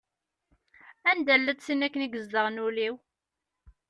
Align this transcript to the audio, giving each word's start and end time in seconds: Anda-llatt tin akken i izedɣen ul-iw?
Anda-llatt 1.09 1.63
tin 1.65 1.85
akken 1.85 2.05
i 2.05 2.09
izedɣen 2.17 2.61
ul-iw? 2.65 2.95